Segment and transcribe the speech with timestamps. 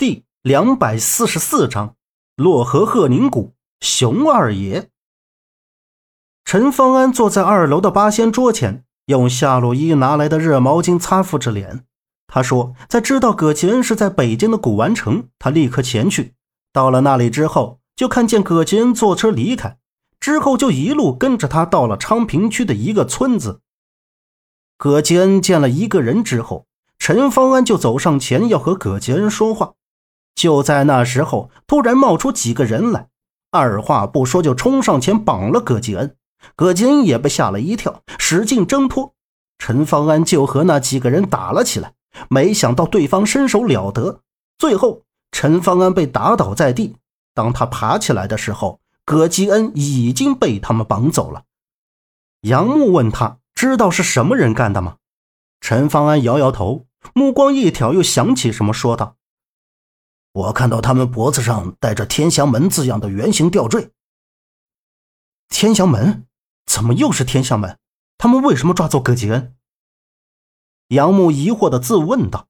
[0.00, 1.94] 第两百四十四章，
[2.34, 4.88] 洛河鹤宁谷，熊二爷。
[6.42, 11.84] 陈方安坐在二楼的八仙桌前，用夏洛伊拿来的热毛巾擦拭着脸。
[12.26, 16.32] 他说：“在知道葛吉恩是在北京的古玩城，他立刻前去。
[16.72, 19.76] 到了那里之后，就看见葛吉恩坐车离开，
[20.18, 23.60] 之后就一路跟着他到了昌平区的一个村子。
[24.78, 26.66] 葛吉恩见了一个人之后。”
[26.98, 29.72] 陈方安就走上前要和葛杰恩说话，
[30.40, 33.08] 就在那时候，突然冒出几个人来，
[33.50, 36.16] 二话不说就冲上前绑了葛吉恩。
[36.56, 39.12] 葛吉恩也被吓了一跳，使劲挣脱。
[39.58, 41.92] 陈方安就和那几个人打了起来，
[42.30, 44.20] 没想到对方身手了得，
[44.56, 46.96] 最后陈方安被打倒在地。
[47.34, 51.42] 当他爬起来的时候，葛吉恩已经被他们绑走了。
[52.40, 54.96] 杨木问他知道是什么人干的吗？
[55.60, 56.86] 陈方安摇摇头。
[57.14, 59.16] 目光一挑，又想起什么，说道
[60.32, 63.90] ：“我看到他们脖子上戴着‘天祥门’字样的圆形吊坠。
[65.48, 66.26] 天祥门？
[66.66, 67.78] 怎么又是天祥门？
[68.16, 69.56] 他们为什么抓走葛吉恩？”
[70.88, 72.48] 杨木疑惑的自问道。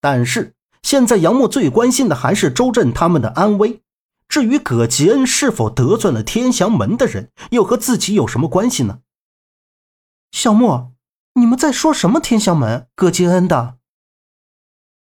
[0.00, 3.82] 但是现在，杨木最关心的还是周震他们的安危。
[4.28, 9.00] 至于葛吉恩是否得罪了天祥门的人，又和自己有什么关系呢？
[10.30, 10.92] 小莫。
[11.34, 12.20] 你们在说什么？
[12.20, 13.79] 天祥门，葛吉恩的。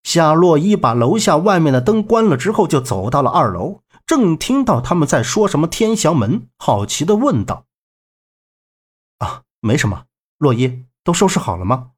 [0.08, 7.66] 夏洛伊把楼下外面的灯关了之后，就走到了二楼，正听到他们在说什么天祥门，好奇的问道
[9.19, 10.05] ：“啊，没什么，
[10.38, 11.91] 洛伊，都收拾好了吗？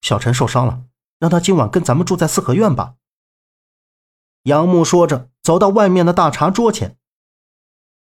[0.00, 0.84] 小陈受伤了，
[1.18, 2.94] 让他今晚跟咱们住在四合院吧。”
[4.44, 6.96] 杨木说着，走到外面的大茶桌前。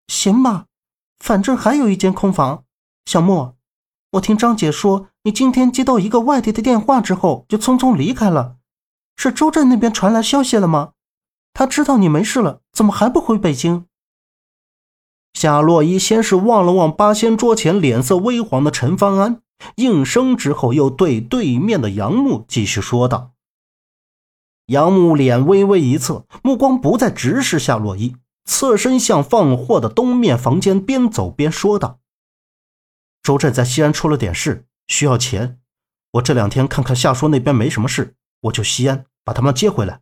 [0.10, 0.68] 行吧，
[1.18, 2.66] 反正还有一间空房。
[3.06, 3.58] 小莫，
[4.12, 5.08] 我听张姐说。
[5.24, 8.58] 你今天接到一个外地的电话之后，就匆匆离开了，
[9.16, 10.92] 是周震那边传来消息了吗？
[11.54, 13.86] 他知道你没事了，怎么还不回北京？
[15.34, 19.42] 夏洛伊先是望了望八仙桌前脸色微黄的陈方安，
[19.76, 23.34] 应声之后，又对对面的杨木继续说道。
[24.68, 28.16] 杨木脸微微一侧，目光不再直视夏洛伊，
[28.46, 32.00] 侧身向放货的东面房间边走边说道
[33.22, 35.60] ：“周震在西安出了点事。”需要钱，
[36.12, 40.02] 我这两天看看夏叔那边没什么事，我就西安把他们接回来。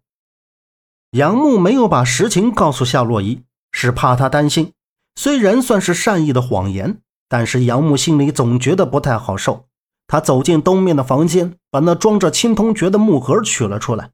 [1.12, 4.74] 杨木没有把实情告诉夏洛伊，是怕他担心。
[5.16, 9.68] 虽然算是善意的谎言，但是杨木心里总觉得不太好受。
[10.07, 14.12] 他走进东面的房间，把那装着青铜爵的木盒取了出来。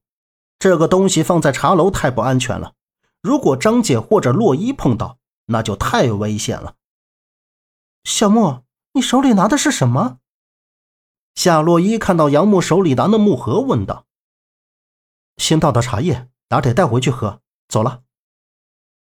[0.59, 2.73] 这个东西放在茶楼太不安全了，
[3.21, 6.73] 如果张姐或者洛伊碰到，那就太危险了。
[8.03, 10.17] 小莫，你手里拿的是什么？
[11.35, 14.05] 夏洛伊看到杨木手里拿的木盒，问道
[15.37, 18.03] ：“新倒的茶叶，哪得带回去喝？”走了。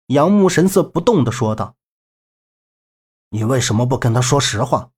[0.08, 1.76] 杨木神色不动的说道
[3.32, 4.92] ：“你为什么不跟他说实话？”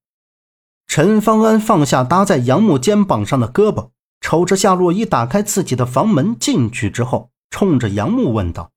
[0.86, 3.92] 陈方安放下搭在杨木肩膀上的胳膊，
[4.22, 8.72] 瞅着夏洛伊打开自己的房门进去之后，冲着杨木问道：“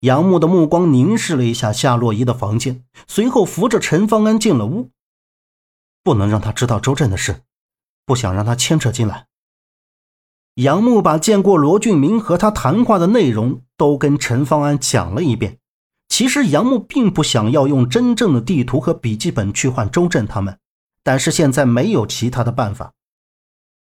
[0.00, 4.90] 杨木的目光凝视了一下夏洛伊的房间，随后扶着陈方安进了屋。”
[6.02, 7.42] 不能让他知道周震的事，
[8.04, 9.26] 不想让他牵扯进来。
[10.54, 15.58] 杨木把见过罗俊明和他谈话的内容都跟陈方安讲了一遍。
[16.08, 20.58] 其实杨木并不想要用真正的地图和笔记本去换周震他们，
[21.02, 22.92] 但是现在没有其他的办法。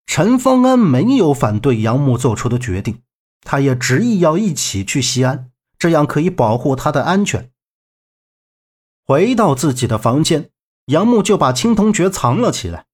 [0.06, 3.02] 陈方安没有反对杨木做出的决定，
[3.42, 7.50] 他也执意要一起去西安，这样可以保护他的安全。
[9.06, 10.50] 回到自己的房间。
[10.88, 12.86] 杨木就把青铜爵藏了起来。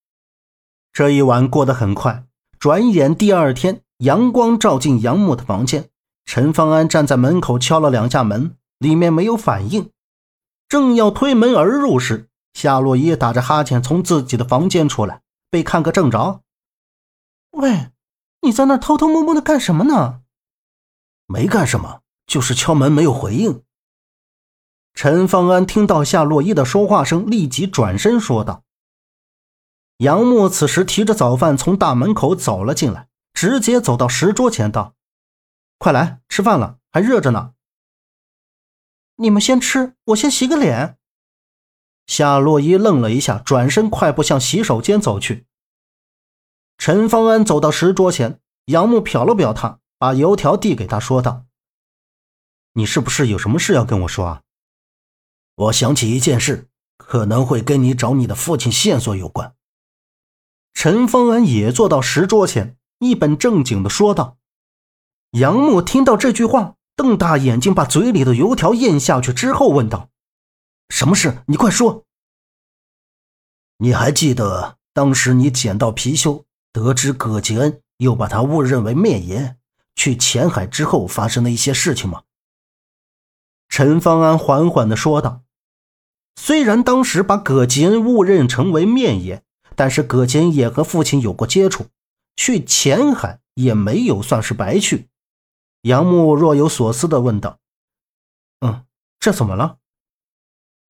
[0.93, 2.25] 这一晚过得很快，
[2.65, 5.91] 转眼第二天，阳光照进杨木的房间。
[6.25, 9.91] 陈方安站在门口敲了两下门，里面没有反应。
[10.67, 15.21] 正要推门而入时，夏洛伊打着哈欠从自己的房间出来，
[15.51, 16.41] 被看个正着。
[17.51, 17.91] 喂，
[18.41, 20.23] 你在那偷偷摸摸的干什么呢？
[21.27, 23.61] 没干什么，就是敲门没有回应。
[24.95, 28.63] 陈方安听到夏洛伊的说话声，立即转身说道
[29.99, 34.95] ：“杨木此时提着早饭从大门口走了进来，直接走到石桌前道
[35.79, 37.53] ：‘快来吃饭了，还热着呢。’
[39.17, 40.99] 你们先吃，我先洗个脸。”
[42.07, 45.47] 夏洛伊愣了一下，转身快步向洗手间走去。
[46.77, 51.47] 陈方安走到石桌前，杨木瞟了瞟他，把油条递给他，说道
[52.75, 54.43] ：“你是不是有什么事要跟我说啊？”
[55.55, 56.69] 我想起一件事，
[56.99, 59.55] 可能会跟你找你的父亲线索有关。
[60.75, 64.37] 陈方安也坐到石桌前，一本正经的说道
[65.33, 70.11] ：“杨木听到这句话，瞪大眼睛，把嘴里的油条咽下去之后，问道
[70.91, 71.43] ：“什么事？
[71.47, 72.05] 你快说。”
[73.79, 79.57] 你还记得当时你捡到貔貅，得知葛吉恩又把他误认为灭爷，
[79.95, 82.25] 去前海之后发生的一些事情吗？
[83.69, 85.43] 陈方安缓缓地说道
[86.37, 89.44] ：“虽然当时把葛吉恩误认成为面爷，
[89.77, 91.87] 但是葛吉恩也和父亲有过接触，
[92.37, 95.09] 去前海也没有算是白去。”
[95.83, 97.59] 杨木若有所思地问道
[98.61, 98.85] ：“嗯，
[99.21, 99.77] 这怎么了？”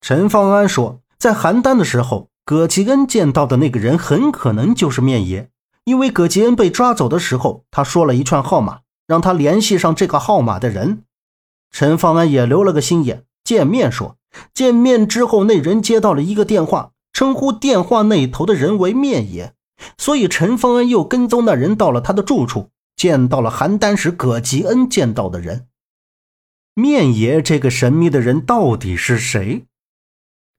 [0.01, 5.49] 陈方安说：“在邯郸的时候，葛吉恩见到的那个人很可能就是面爷，
[5.83, 11.03] 因为葛吉恩被抓走的时候，他说了一串号码，让他联系上这个号码的人。
[11.71, 14.15] 陈方安也留了个心眼，见面说，
[14.53, 19.53] 见面之后，那人接到了一个电话，称呼电话那头的人为面爷，
[19.97, 25.67] 所以陈方安又跟踪那人到了他的住处。”见到了邯郸时葛吉恩见到的人，
[26.73, 29.65] 面爷这个神秘的人到底是谁？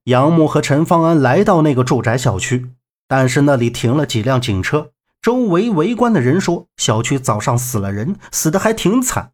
[0.03, 2.69] 杨木和陈方安来到那个住宅小区，
[3.07, 9.31] 但是那里停了几辆警车，周围围观的人说小区早上死了人，死的还挺惨。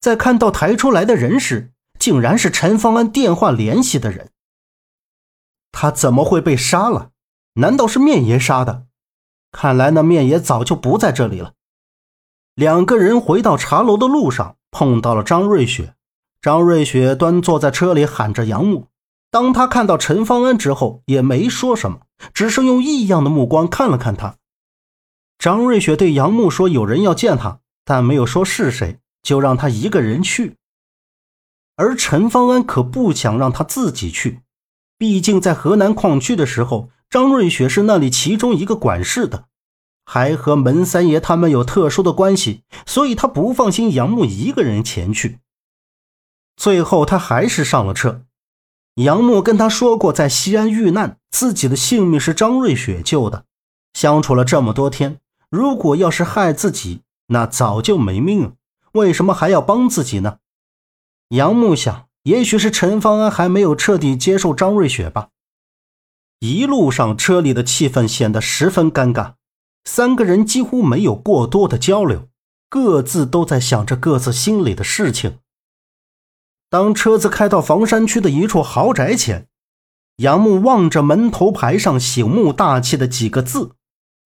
[0.00, 4.30] 在看到抬出来的人时，竟然是陈方安电话联系的人。
[5.78, 7.10] 他怎么会被杀了？
[7.56, 8.86] 难道是面爷杀的？
[9.52, 11.52] 看来那面爷早就不在这里了。
[12.54, 15.94] 两个人回到茶楼的路上，碰到了张瑞雪。
[16.40, 18.86] 张瑞雪端坐在车里，喊着杨木。
[19.30, 21.98] 当他看到陈方安之后，也没说什么，
[22.32, 24.36] 只是用异样的目光看了看他。
[25.38, 30.56] 张瑞雪对杨木说：“有人要见他，但没有说是谁，就让他一个人去。”
[31.76, 34.40] 而陈方安可不想让他自己去，
[34.98, 39.46] 毕竟在河南矿区的时候，张瑞雪是那里其中一个管事的。
[40.04, 45.40] 还和门三爷他们有特殊的关系，所以他不放心杨木一个人前去。
[46.56, 48.22] 最后，他还是上了车。
[48.94, 53.44] 杨木跟他说过，在西安遇难，自己的性命是张瑞雪救的。
[53.92, 55.18] 相处了这么多天，
[55.50, 58.52] 如果要是害自己，那早就没命了。
[58.92, 60.38] 为什么还要帮自己呢？
[61.30, 65.28] 杨木想，也许是陈方安还没有彻底接受张瑞雪吧。
[66.40, 69.34] 一路上，车里的气氛显得十分尴尬。
[69.84, 72.28] 三个人几乎没有过多的交流，
[72.68, 75.38] 各自都在想着各自心里的事情。
[76.68, 79.46] 当车子开到房山区的一处豪宅前，
[80.16, 83.70] 杨木望着门头牌上醒目大气的几个字，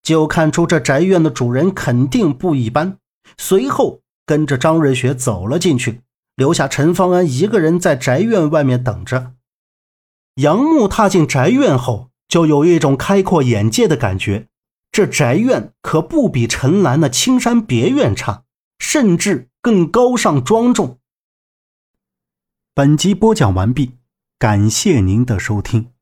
[0.02, 2.96] 就看出这宅院的主人肯定不一般。
[3.36, 6.00] 随后跟着张瑞雪走了进去，
[6.36, 9.34] 留下陈方安一个人在宅院外面等着。
[10.36, 14.48] 杨木踏进宅院后，就有一种开阔眼界的感觉。
[14.92, 18.44] 这宅院可不比陈兰的青山别院差，
[18.78, 20.98] 甚至更高尚庄重。
[22.74, 23.98] 本集播讲完毕，
[24.38, 25.92] 感谢您的收听。